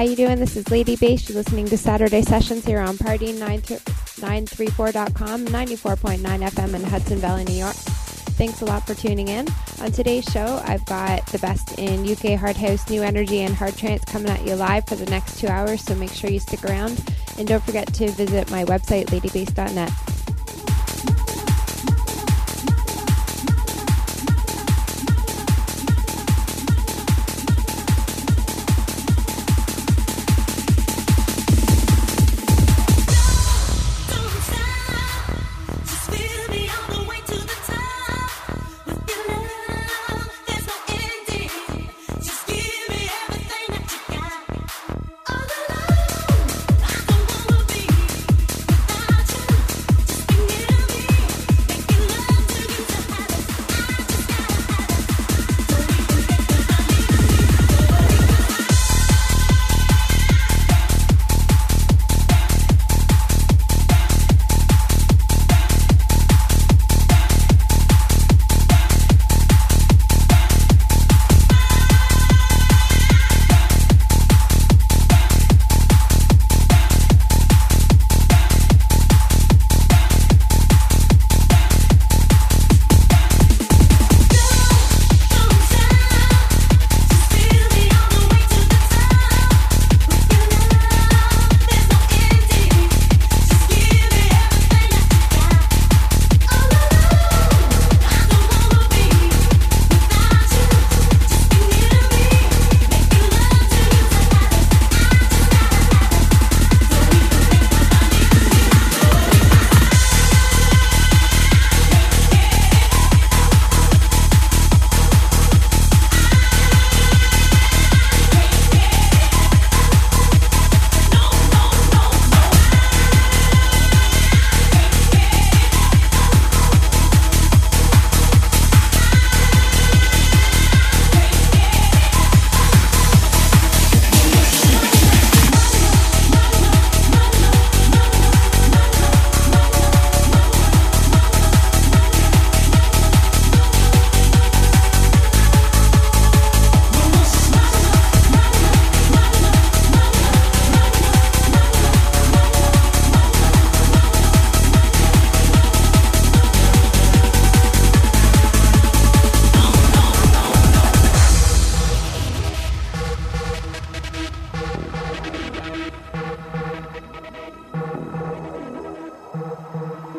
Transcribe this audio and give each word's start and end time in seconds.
How 0.00 0.06
you 0.06 0.16
doing? 0.16 0.40
This 0.40 0.56
is 0.56 0.70
Lady 0.70 0.96
Bass. 0.96 1.28
You're 1.28 1.36
listening 1.36 1.66
to 1.66 1.76
Saturday 1.76 2.22
Sessions 2.22 2.64
here 2.64 2.80
on 2.80 2.96
Party934.com, 2.96 5.44
94.9 5.44 6.18
FM 6.18 6.74
in 6.74 6.82
Hudson 6.82 7.18
Valley, 7.18 7.44
New 7.44 7.52
York. 7.52 7.74
Thanks 7.74 8.62
a 8.62 8.64
lot 8.64 8.86
for 8.86 8.94
tuning 8.94 9.28
in. 9.28 9.46
On 9.82 9.92
today's 9.92 10.24
show, 10.24 10.62
I've 10.64 10.86
got 10.86 11.26
the 11.26 11.38
best 11.40 11.78
in 11.78 12.10
UK 12.10 12.38
hard 12.38 12.56
house, 12.56 12.88
new 12.88 13.02
energy, 13.02 13.40
and 13.40 13.54
hard 13.54 13.76
trance 13.76 14.02
coming 14.06 14.30
at 14.30 14.46
you 14.46 14.54
live 14.54 14.86
for 14.86 14.94
the 14.94 15.04
next 15.10 15.38
two 15.38 15.48
hours, 15.48 15.82
so 15.82 15.94
make 15.94 16.12
sure 16.12 16.30
you 16.30 16.40
stick 16.40 16.64
around. 16.64 17.04
And 17.36 17.46
don't 17.46 17.62
forget 17.62 17.92
to 17.92 18.10
visit 18.12 18.50
my 18.50 18.64
website, 18.64 19.08
ladybass.net. 19.08 19.92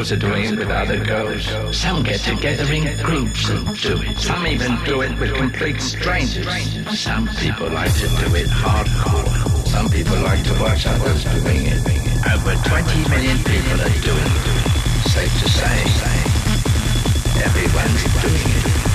girls 0.00 0.12
are 0.12 0.16
doing 0.16 0.44
it 0.46 0.56
with 0.56 0.70
other 0.70 1.04
girls. 1.04 1.76
Some 1.76 2.02
get 2.02 2.20
together 2.20 2.72
in 2.72 2.84
groups 3.04 3.50
and 3.50 3.66
do 3.82 4.00
it. 4.00 4.18
Some 4.18 4.46
even 4.46 4.82
do 4.84 5.02
it 5.02 5.18
with 5.18 5.34
complete 5.34 5.78
strangers. 5.82 6.48
Some 6.98 7.28
people 7.36 7.68
like 7.68 7.92
to 7.92 8.08
do 8.08 8.34
it 8.34 8.48
hardcore. 8.48 9.28
Some 9.66 9.90
people 9.90 10.16
like 10.20 10.42
to 10.44 10.54
watch 10.54 10.86
others 10.86 11.24
doing 11.24 11.66
it. 11.66 11.80
Over 12.32 12.54
20 12.66 13.10
million 13.10 13.36
people 13.44 13.78
are 13.78 14.00
doing 14.00 14.32
it. 14.32 14.64
Safe 15.10 15.38
to 15.42 15.48
say, 15.50 15.76
everyone's 17.44 18.04
doing 18.22 18.56
it. 18.56 18.89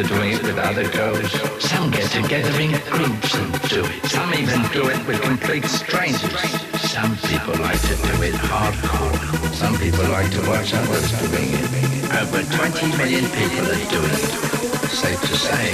Are 0.00 0.08
doing 0.08 0.32
it 0.32 0.42
with 0.42 0.56
other 0.56 0.88
girls. 0.88 1.30
Some 1.62 1.90
get 1.90 2.10
together 2.10 2.58
in 2.60 2.70
groups 2.88 3.34
and 3.34 3.52
do 3.68 3.84
it. 3.84 4.04
Some 4.06 4.32
even 4.34 4.62
do 4.72 4.88
it 4.88 5.06
with 5.06 5.20
complete 5.20 5.64
strangers. 5.64 6.40
Some 6.80 7.16
people 7.16 7.54
like 7.60 7.80
to 7.82 7.96
do 7.96 8.22
it 8.22 8.34
hardcore. 8.34 9.54
Some 9.54 9.76
people 9.78 10.04
like 10.08 10.30
to 10.32 10.40
watch 10.48 10.72
others 10.74 11.10
doing 11.20 11.50
it. 11.52 12.14
Over 12.14 12.42
20 12.42 12.96
million 12.96 13.24
people 13.30 13.66
are 13.66 13.90
doing 13.90 14.14
it. 14.14 14.88
Safe 14.88 15.20
to 15.20 15.36
say, 15.36 15.68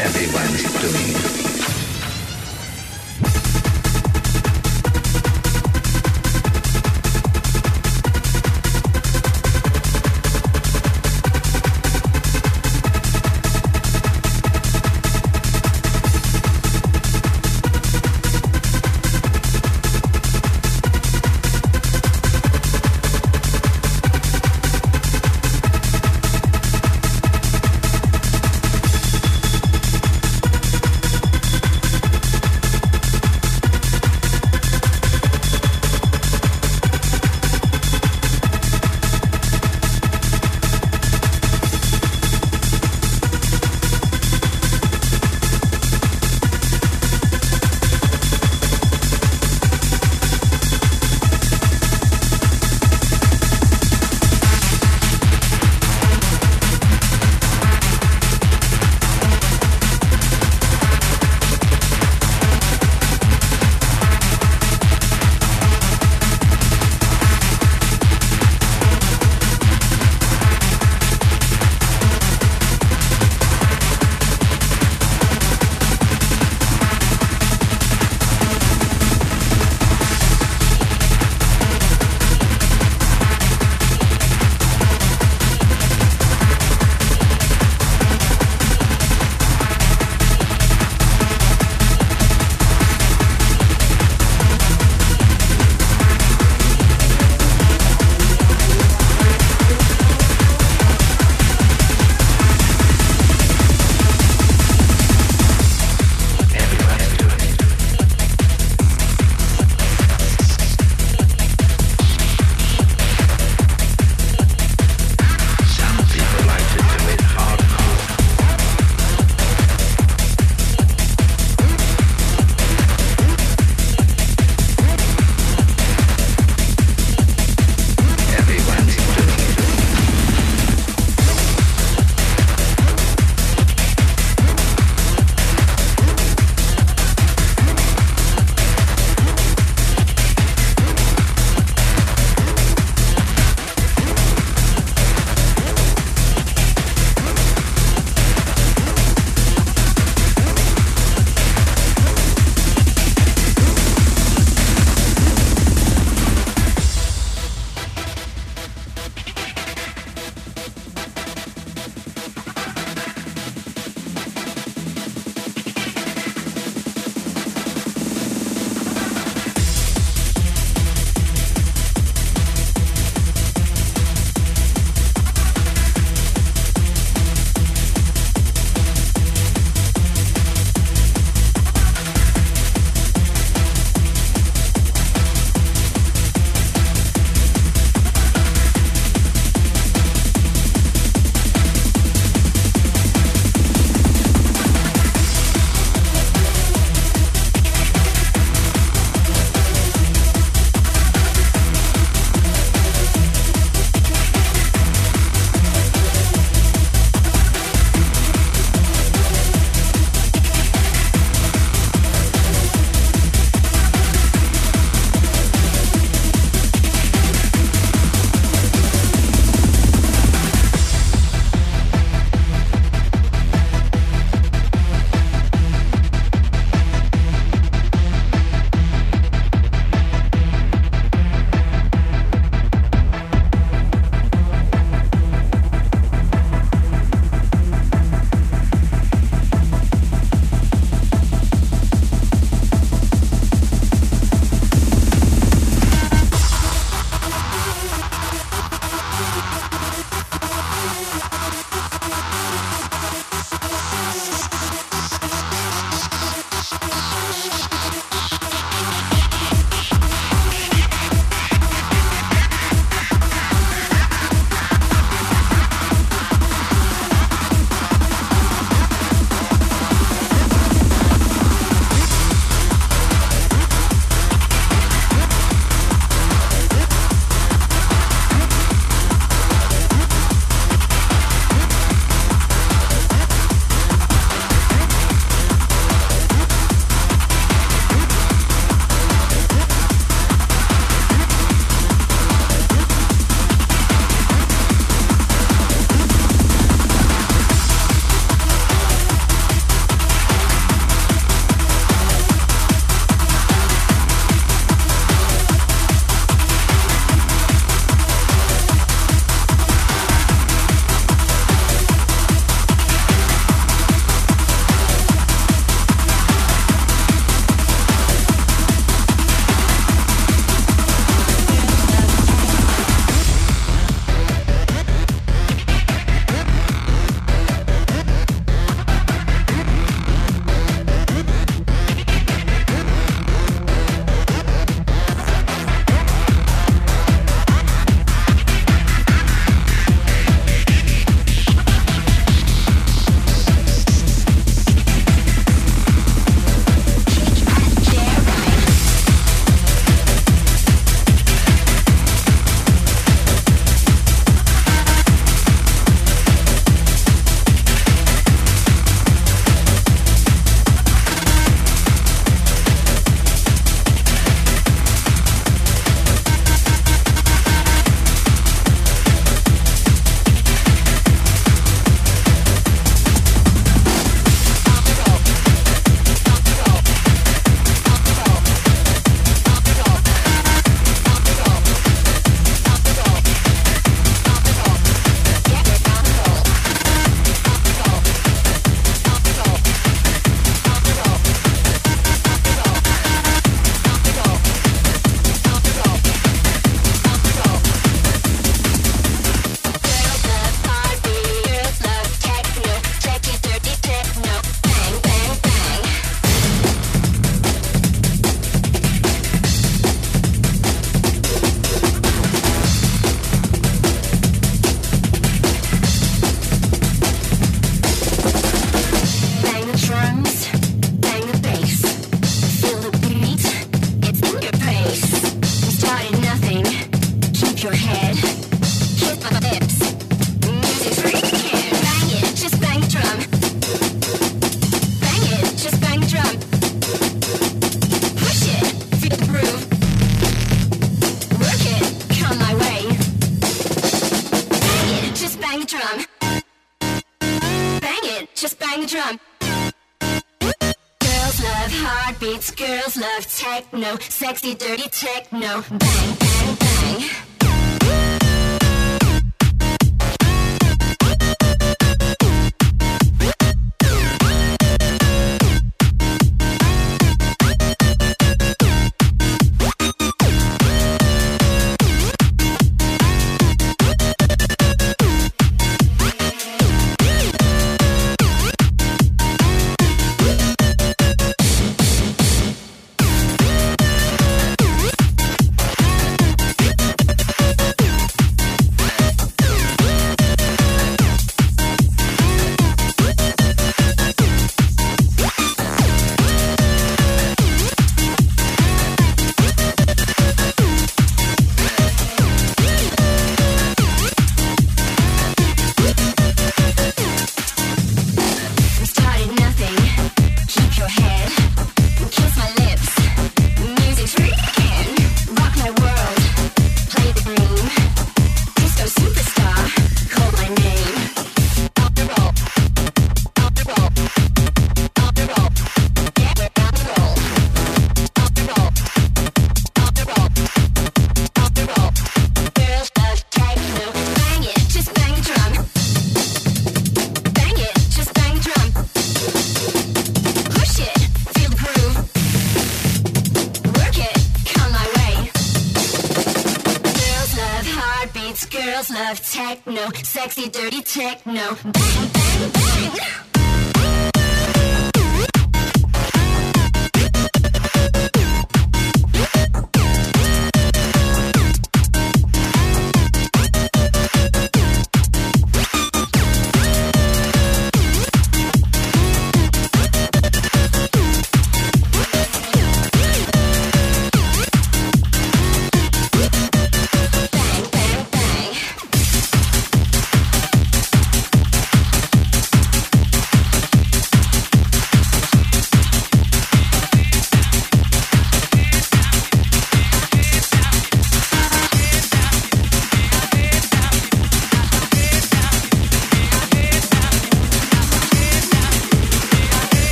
everyone's 0.00 0.62
doing 0.80 1.48
it. 1.48 1.51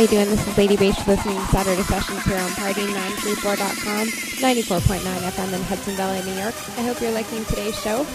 How 0.00 0.08
you 0.08 0.16
doing? 0.16 0.32
This 0.32 0.48
is 0.48 0.56
Lady 0.56 0.80
Bass. 0.80 0.96
Listening 1.04 1.36
to 1.36 1.44
Saturday 1.52 1.84
Sessions 1.84 2.24
here 2.24 2.40
on 2.40 2.48
Party934.com, 2.56 4.08
94.9 4.40 4.96
FM 5.04 5.52
in 5.52 5.60
Hudson 5.68 5.92
Valley, 5.92 6.24
New 6.24 6.40
York. 6.40 6.56
I 6.80 6.88
hope 6.88 7.04
you're 7.04 7.12
liking 7.12 7.44
today's 7.44 7.76
show. 7.84 8.08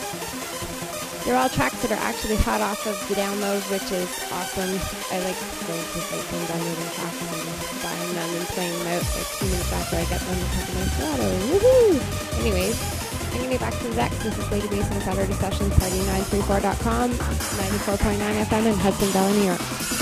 They're 1.21 1.37
all 1.37 1.45
tracks 1.45 1.77
that 1.85 1.93
are 1.93 2.01
actually 2.01 2.41
hot 2.41 2.57
off 2.57 2.81
of 2.89 2.97
the 3.05 3.13
download, 3.13 3.61
which 3.69 3.85
is 3.93 4.09
awesome. 4.33 4.73
I 5.13 5.29
like 5.29 5.37
going 5.69 5.85
to 5.85 5.97
like 6.09 6.25
things 6.25 6.49
downloading 6.49 6.89
tracks 6.97 7.21
and 7.21 7.53
buying 7.85 8.13
them 8.17 8.29
and 8.33 8.49
playing 8.57 8.73
them 8.81 8.89
out 8.89 9.05
like 9.05 9.29
two 9.37 9.45
minutes 9.45 9.69
after 9.69 10.01
I 10.01 10.05
get 10.09 10.21
them 10.25 10.41
because 10.41 10.65
of 10.65 10.73
my 10.81 10.89
throttle. 10.89 11.37
Woohoo! 11.53 12.01
Anyways, 12.41 12.81
I'm 13.29 13.45
to 13.45 13.49
get 13.53 13.61
back 13.61 13.77
to 13.77 13.85
the. 13.93 14.09
This 14.25 14.33
is 14.33 14.49
Lady 14.49 14.65
Bass 14.73 14.89
on 14.89 15.01
Saturday 15.05 15.37
Sessions, 15.37 15.69
party934.com, 15.77 17.13
94.9 17.13 18.41
FM 18.41 18.73
in 18.73 18.73
Hudson 18.73 19.09
Valley, 19.13 19.37
New 19.37 19.53
York. 19.53 19.94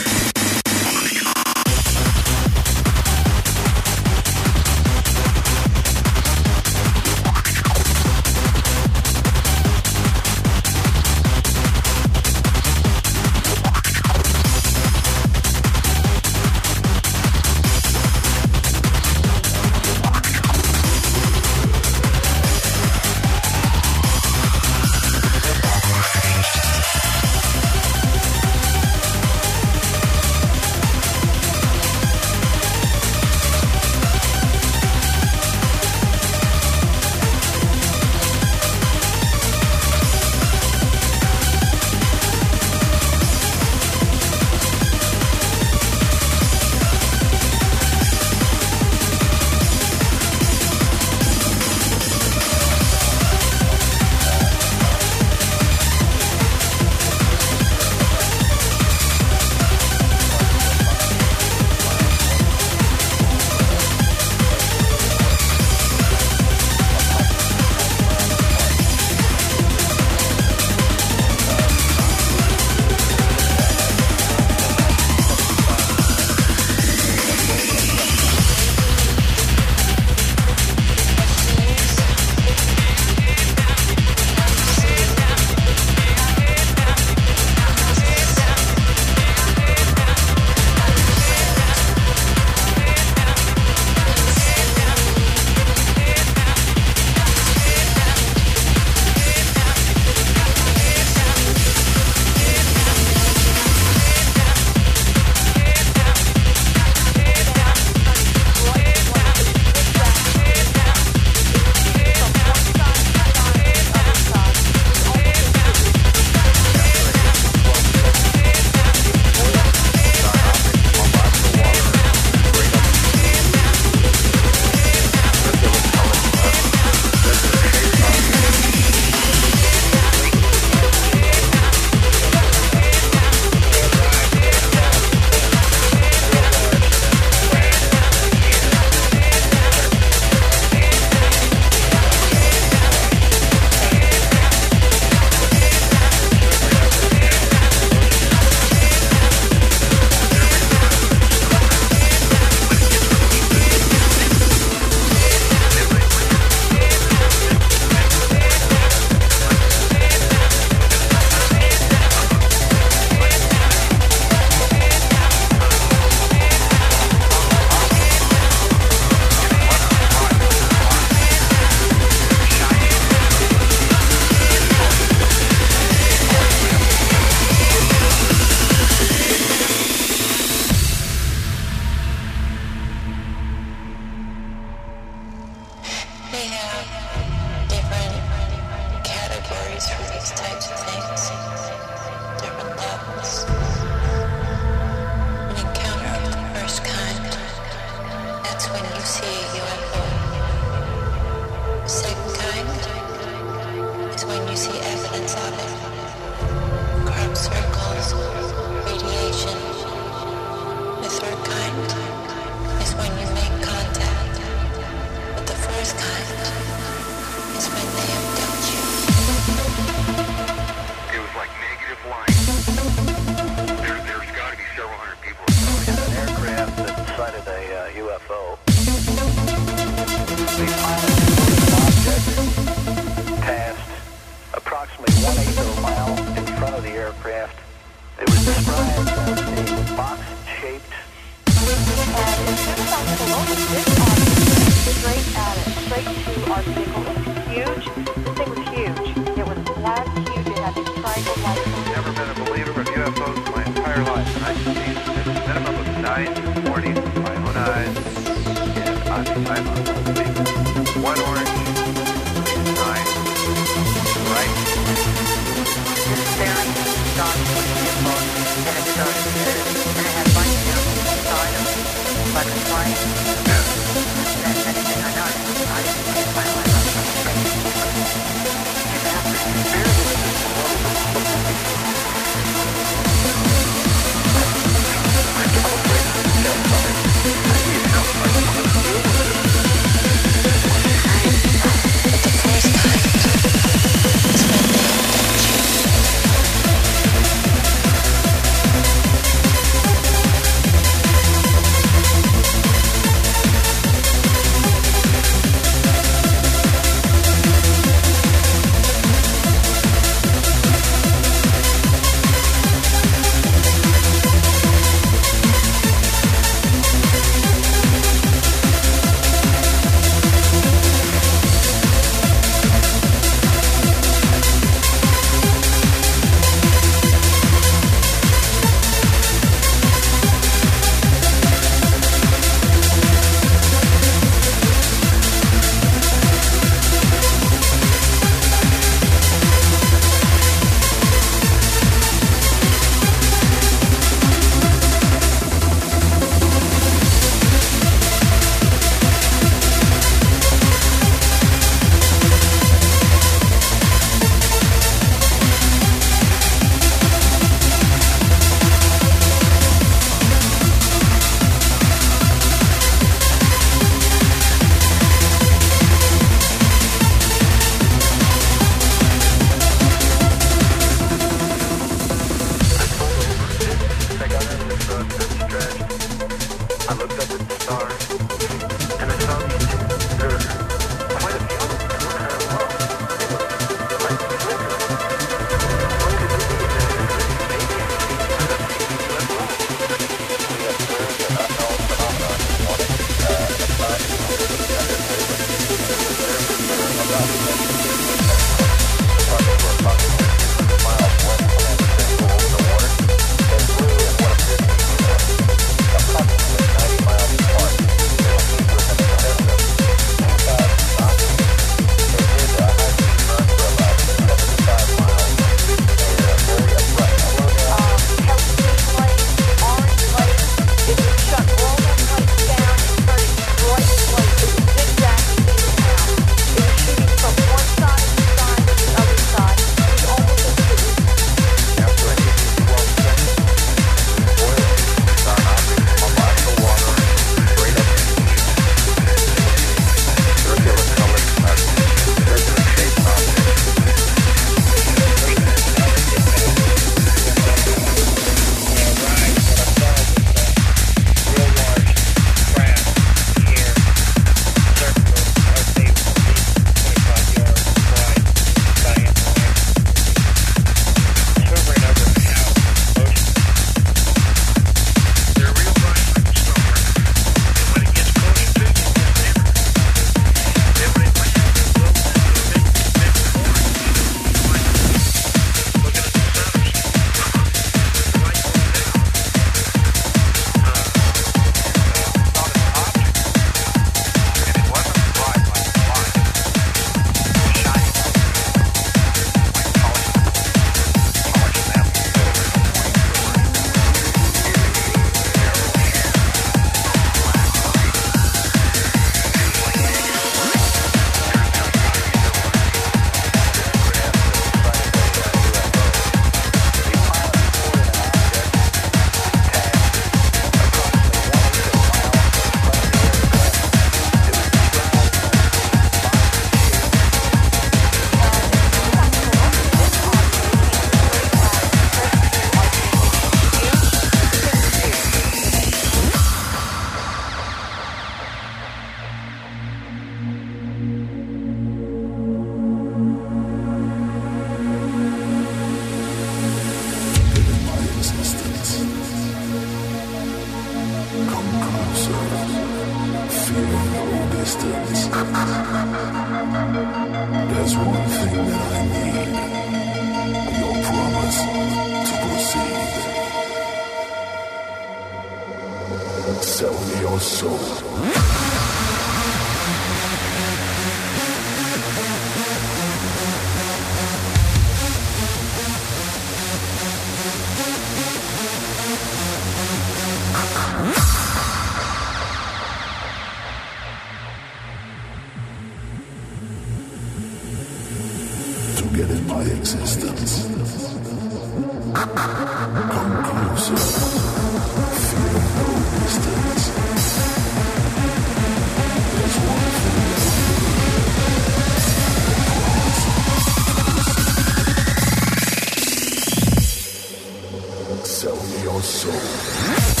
Yeah. 599.11 600.00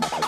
Bye. 0.00 0.27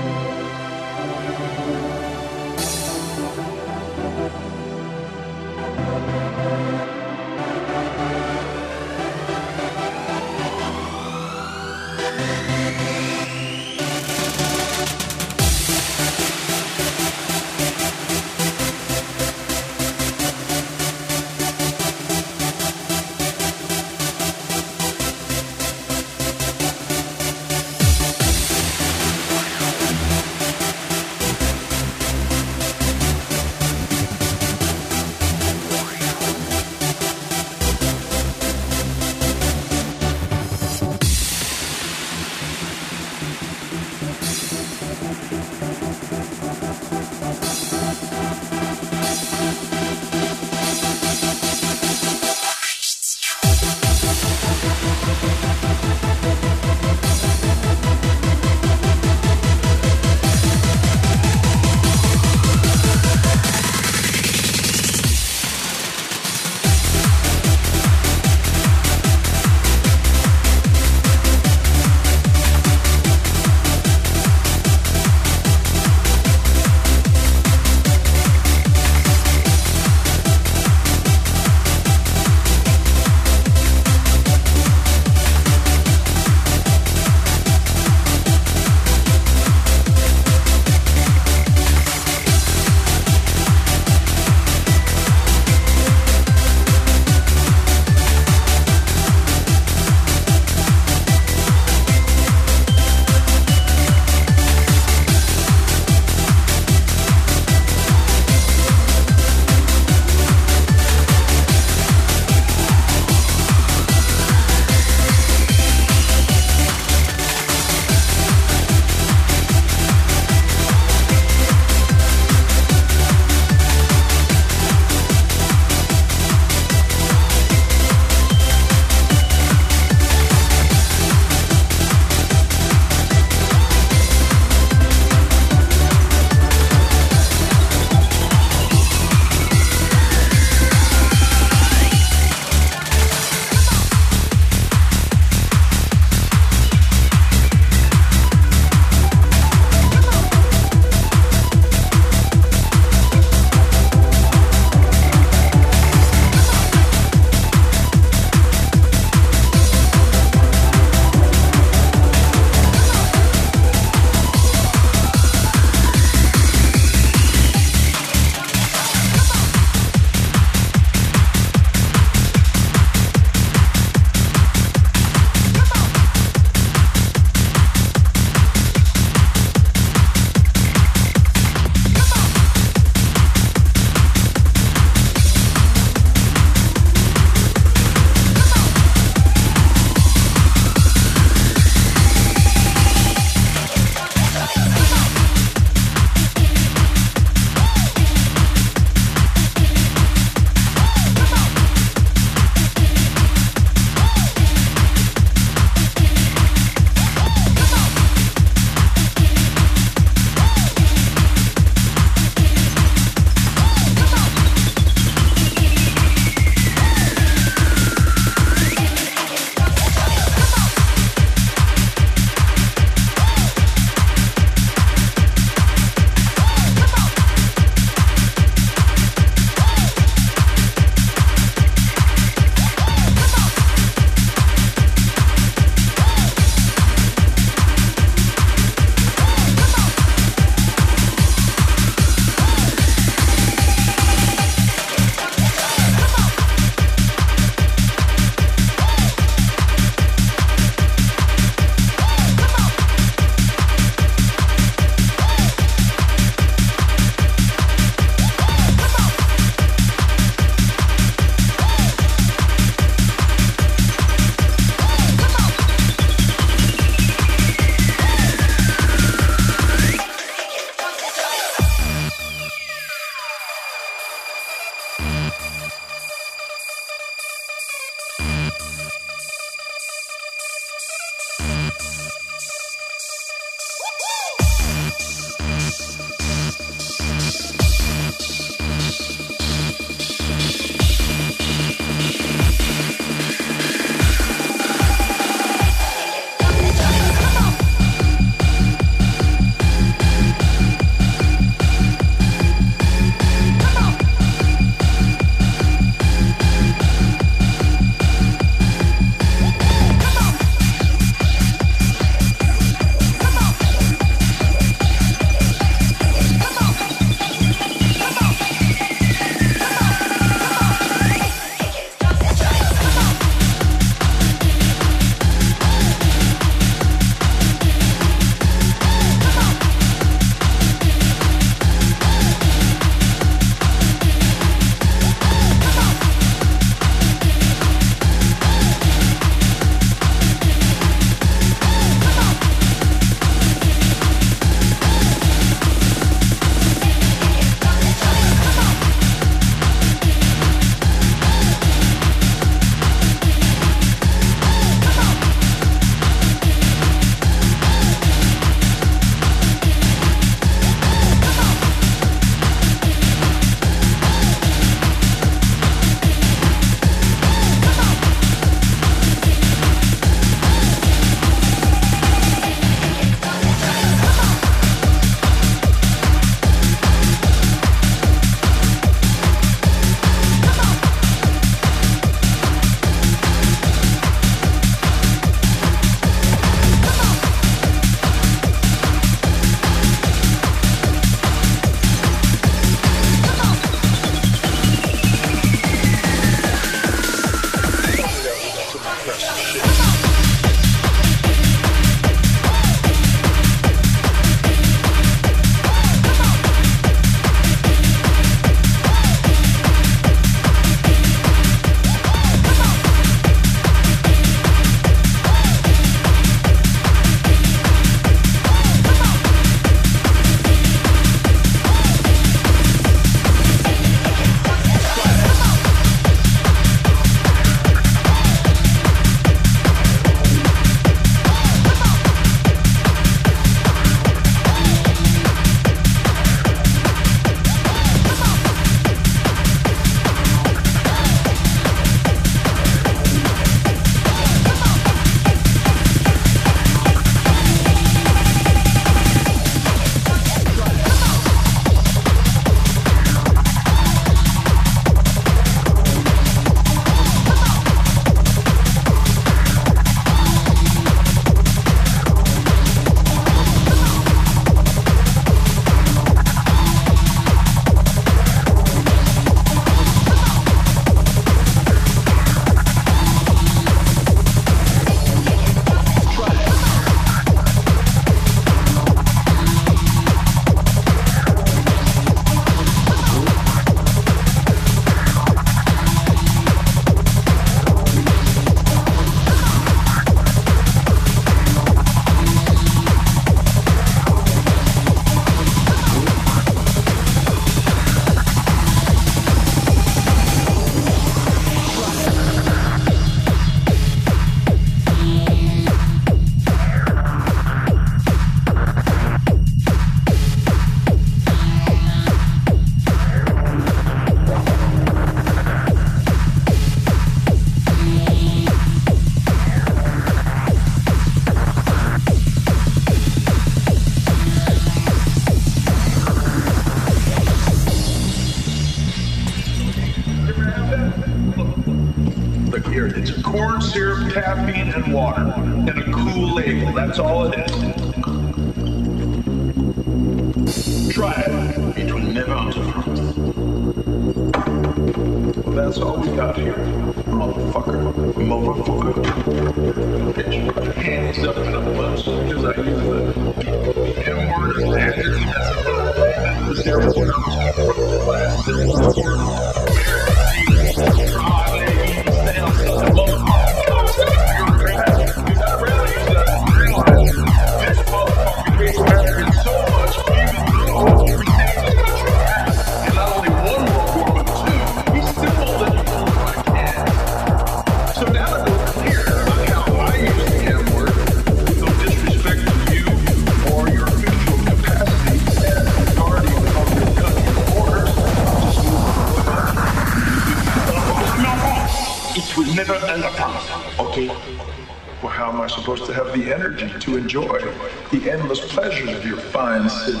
Your 599.63 600.00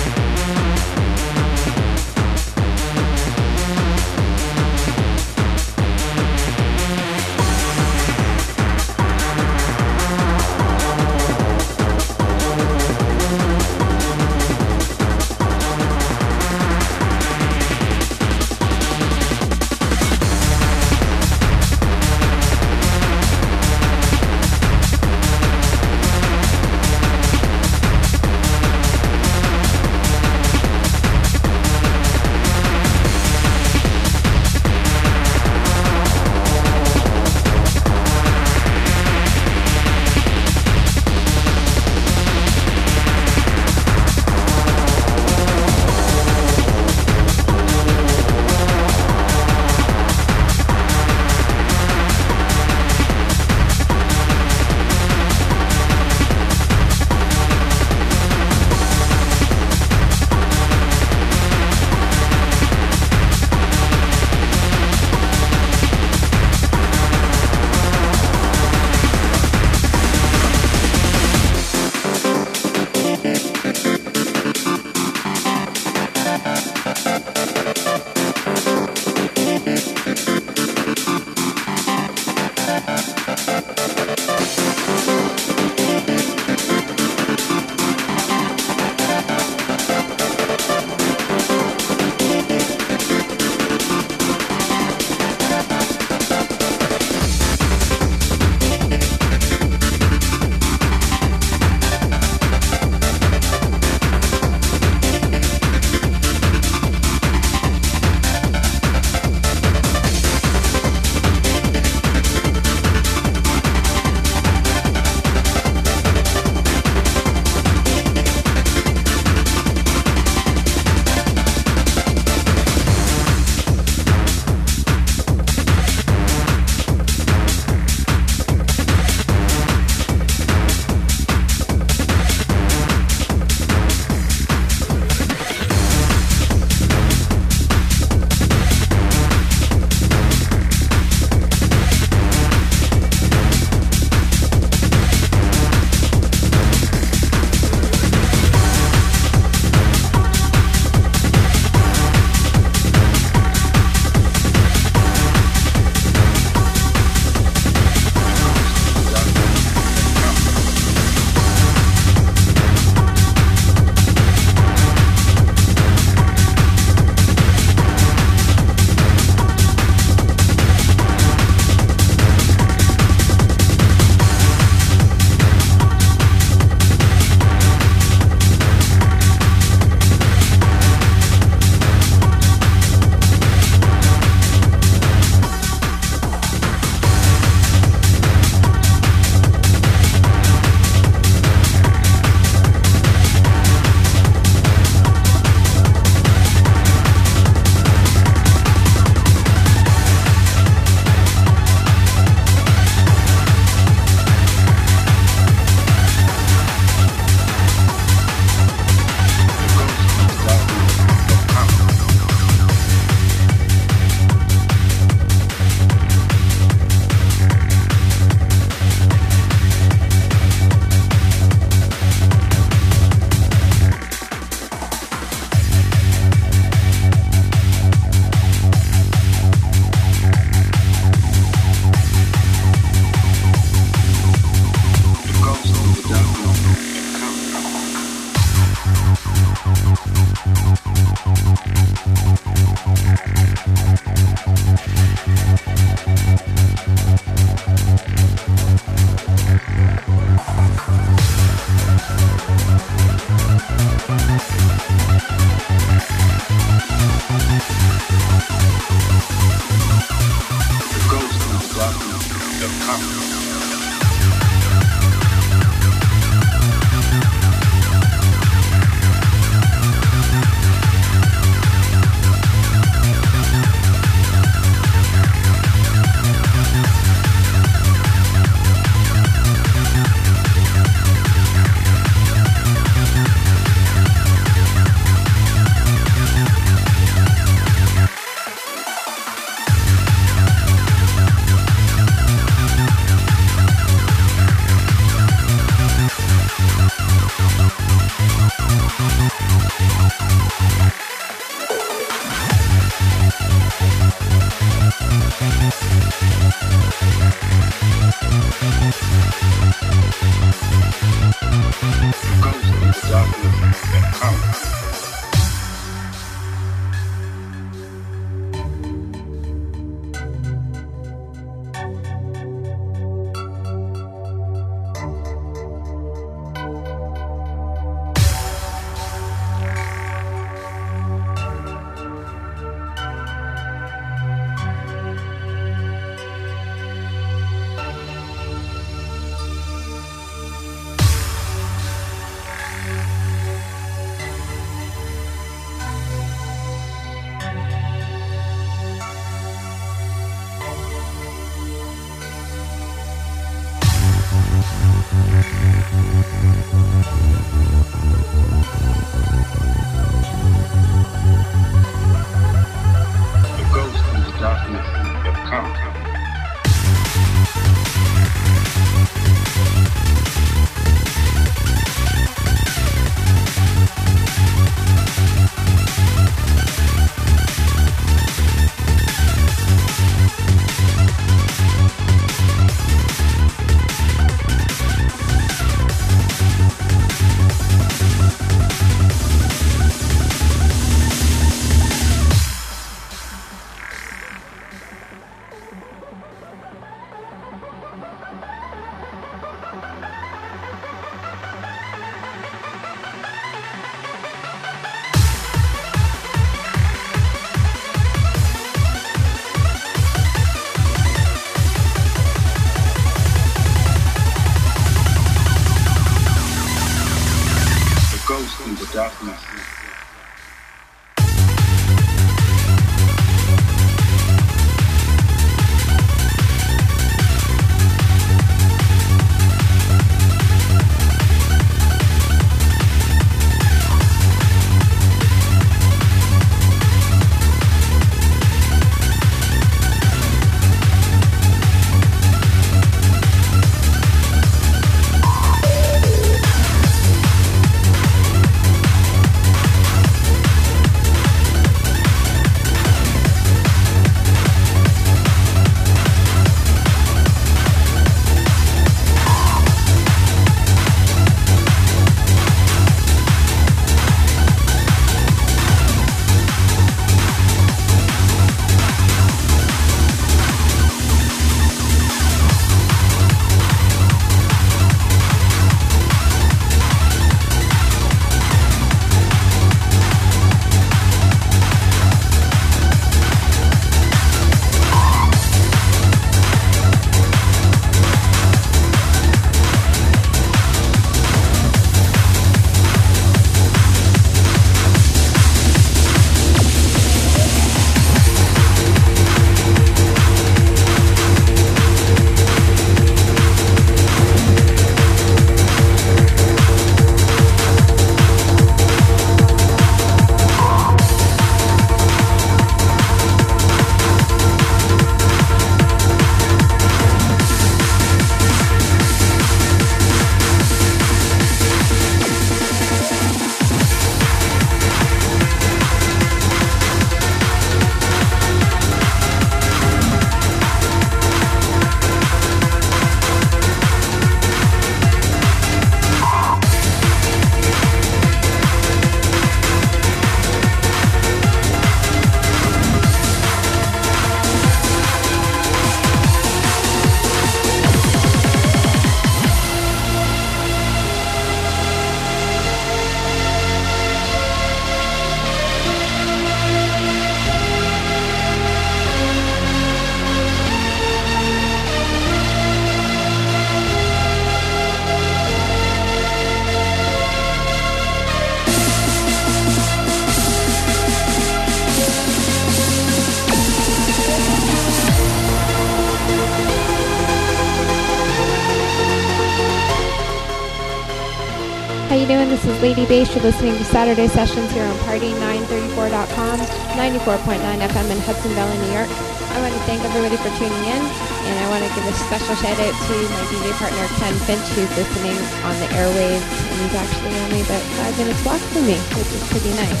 Lady 582.96 583.20
Bass. 583.20 583.28
You're 583.36 583.44
listening 583.44 583.76
to 583.76 583.84
Saturday 583.84 584.24
Sessions 584.24 584.72
here 584.72 584.88
on 584.88 584.96
Party934.com, 585.04 586.56
94.9 586.96 587.60
FM 587.60 588.08
in 588.08 588.16
Hudson 588.24 588.52
Valley, 588.56 588.72
New 588.88 588.92
York. 588.96 589.12
I 589.52 589.60
want 589.60 589.76
to 589.76 589.82
thank 589.84 590.00
everybody 590.00 590.40
for 590.40 590.48
tuning 590.56 590.80
in, 590.88 591.02
and 591.04 591.54
I 591.60 591.66
want 591.68 591.84
to 591.84 591.92
give 591.92 592.08
a 592.08 592.16
special 592.24 592.56
shout 592.56 592.72
out 592.72 592.96
to 592.96 593.14
my 593.36 593.42
DJ 593.52 593.68
partner 593.76 594.00
Ken 594.16 594.32
Finch, 594.48 594.64
who's 594.72 594.88
listening 594.96 595.36
on 595.68 595.76
the 595.76 595.92
airwaves, 595.92 596.40
and 596.40 596.76
he's 596.88 596.96
actually 596.96 597.36
only 597.44 597.60
about 597.68 597.84
five 598.00 598.16
minutes 598.16 598.40
walk 598.48 598.64
from 598.72 598.88
me, 598.88 598.96
which 599.12 599.28
is 599.28 599.44
pretty 599.52 599.76
nice. 599.76 600.00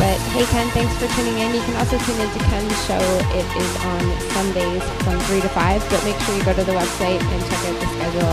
But 0.00 0.16
hey, 0.32 0.48
Ken, 0.48 0.64
thanks 0.72 0.96
for 0.96 1.12
tuning 1.20 1.36
in. 1.44 1.52
You 1.52 1.60
can 1.68 1.76
also 1.76 2.00
tune 2.08 2.24
into 2.24 2.40
Ken's 2.48 2.72
show. 2.88 3.04
It 3.36 3.48
is 3.52 3.72
on 3.84 4.00
Sundays 4.32 4.84
from 5.04 5.20
3 5.28 5.44
to 5.44 5.52
5, 5.52 5.76
but 5.92 6.00
make 6.08 6.16
sure 6.24 6.32
you 6.32 6.44
go 6.48 6.56
to 6.56 6.64
the 6.64 6.72
website 6.72 7.20
and 7.20 7.40
check 7.52 7.60
out 7.68 7.76
the 7.84 7.88
schedule, 8.00 8.32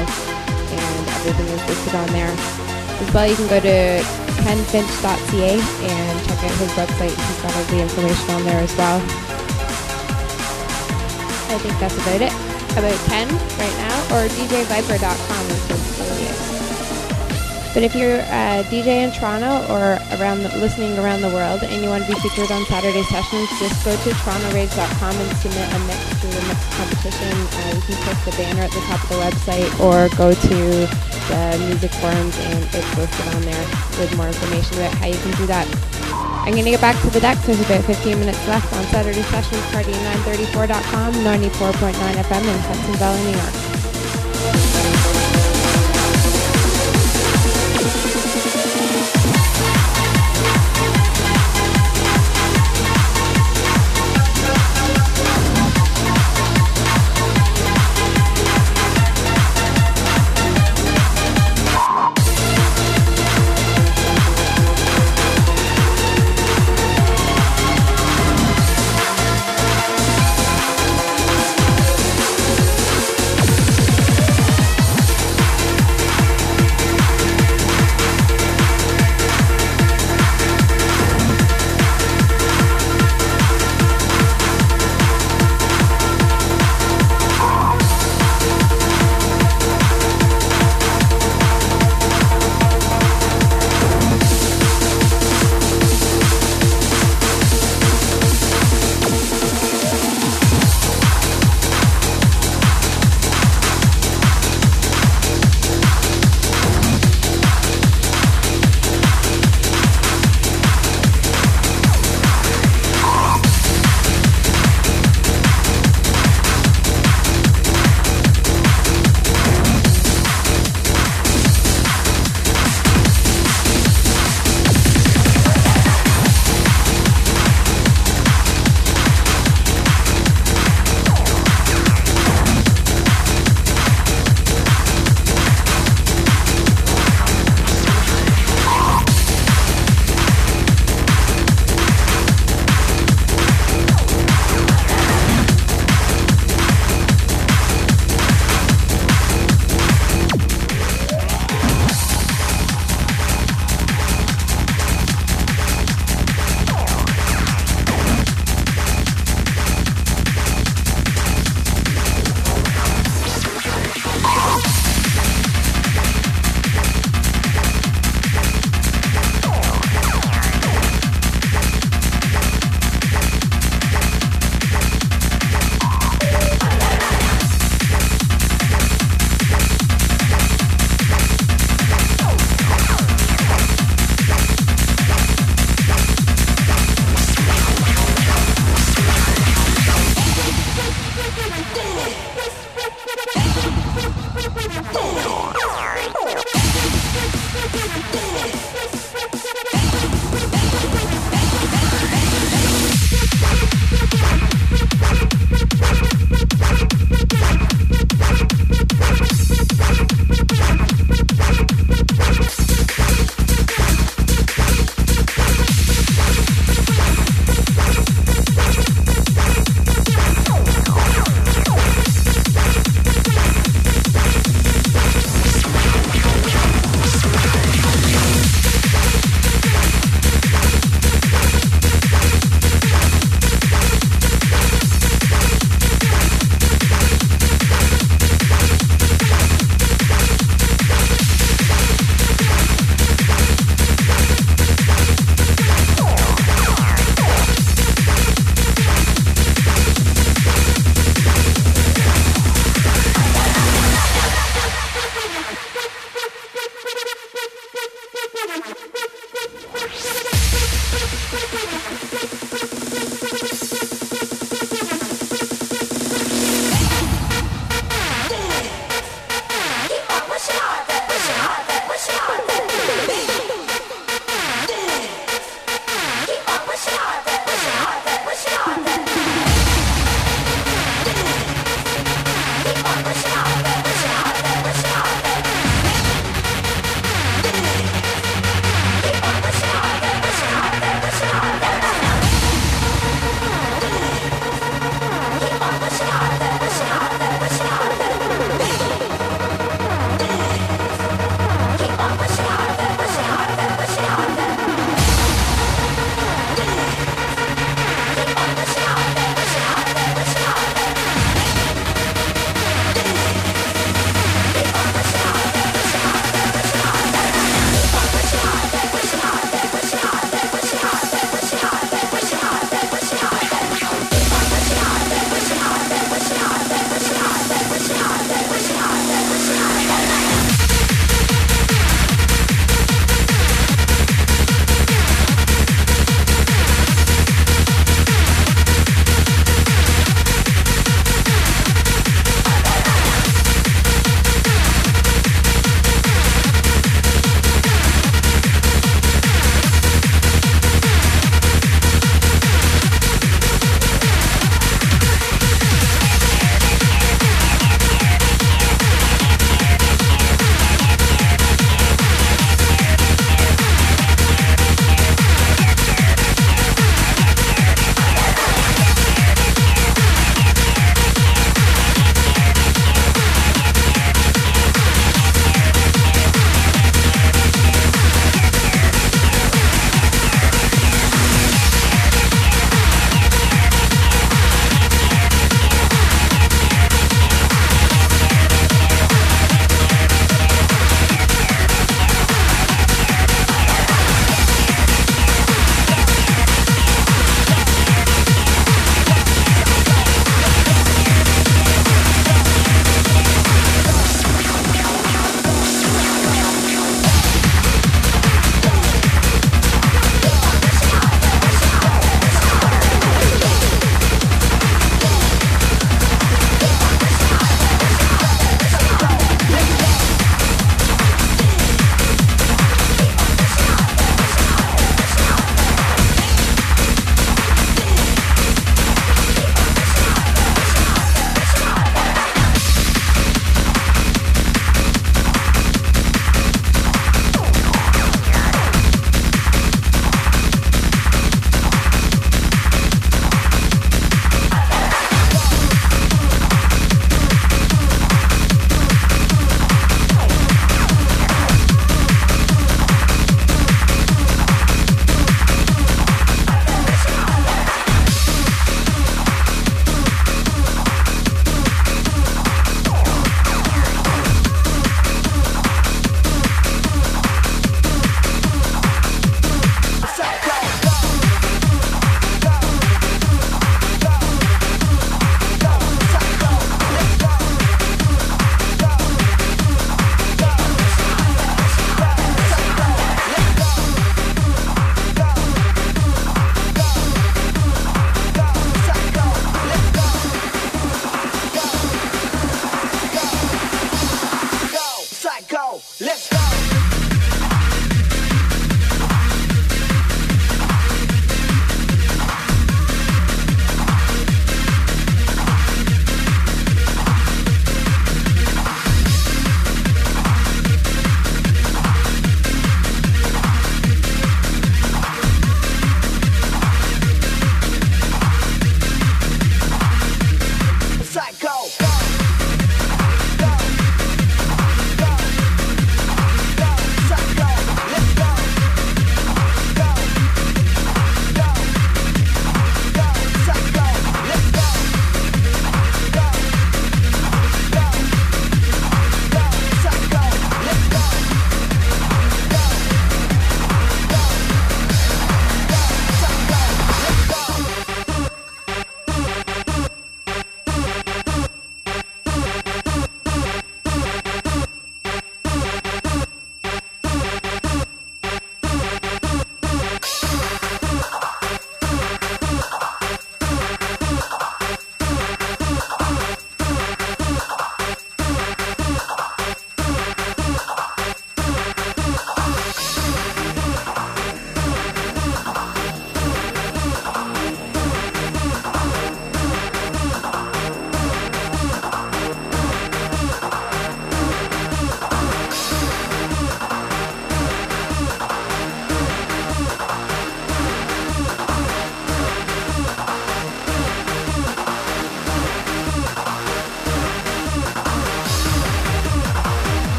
and 0.80 1.04
everything 1.20 1.48
is 1.52 1.60
listed 1.68 1.96
on 2.00 2.08
there. 2.16 2.71
As 3.02 3.14
well, 3.14 3.28
you 3.28 3.36
can 3.36 3.48
go 3.48 3.60
to 3.60 4.04
kenfinch.ca 4.46 5.54
and 5.58 6.26
check 6.28 6.44
out 6.44 6.52
his 6.62 6.72
website. 6.78 7.10
He's 7.10 7.42
got 7.42 7.56
all 7.56 7.64
the 7.66 7.82
information 7.82 8.30
on 8.30 8.44
there 8.46 8.62
as 8.62 8.76
well. 8.78 9.02
I 11.50 11.58
think 11.58 11.80
that's 11.80 11.98
about 11.98 12.22
it. 12.22 12.34
About 12.78 12.96
Ken 13.10 13.28
right 13.60 13.78
now, 13.82 13.98
or 14.16 14.30
DJViper.com 14.30 15.46
is 15.50 15.68
his 15.68 16.00
alias. 16.00 16.52
But 17.74 17.84
if 17.84 17.96
you're 17.96 18.20
a 18.20 18.64
DJ 18.68 19.08
in 19.08 19.12
Toronto 19.12 19.66
or 19.72 19.98
around 20.20 20.44
the, 20.44 20.50
listening 20.60 20.98
around 21.00 21.22
the 21.22 21.30
world 21.30 21.64
and 21.64 21.82
you 21.82 21.90
want 21.90 22.06
to 22.06 22.14
be 22.14 22.20
featured 22.20 22.52
on 22.52 22.66
Saturday 22.66 23.04
sessions, 23.04 23.48
just 23.60 23.84
go 23.84 23.96
to 23.96 24.10
torontorage.com 24.24 25.16
and 25.16 25.38
submit 25.38 25.74
a 25.74 25.80
mix 25.88 26.00
through 26.20 26.36
the 26.36 26.44
mix 26.52 26.60
competition. 26.76 27.32
Uh, 27.32 27.76
you 27.76 27.82
can 27.82 27.96
click 28.04 28.20
the 28.28 28.36
banner 28.38 28.62
at 28.64 28.72
the 28.72 28.82
top 28.92 29.02
of 29.04 29.10
the 29.10 29.20
website 29.24 29.72
or 29.80 30.08
go 30.16 30.34
to 30.36 31.11
the 31.32 31.66
music 31.66 31.92
forums 32.04 32.36
and 32.38 32.60
it's 32.76 32.92
listed 32.98 33.28
on 33.34 33.42
there 33.42 33.66
with 34.00 34.12
more 34.18 34.28
information 34.28 34.76
about 34.78 34.94
how 35.00 35.08
you 35.08 35.18
can 35.24 35.32
do 35.40 35.46
that. 35.48 35.66
I'm 36.44 36.54
going 36.54 36.66
to 36.66 36.72
get 36.72 36.82
back 36.82 37.00
to 37.04 37.10
the 37.10 37.20
decks. 37.20 37.46
There's 37.46 37.62
about 37.62 37.86
15 37.86 38.20
minutes 38.20 38.48
left 38.48 38.72
on 38.74 38.84
Saturday 38.86 39.22
sessions, 39.24 39.62
party934.com, 39.72 41.14
94.9 41.14 41.94
FM 41.94 42.44
in 42.44 42.60
Hudson 42.60 42.96
Valley, 42.96 43.24
New 43.32 43.38
York. 43.38 43.71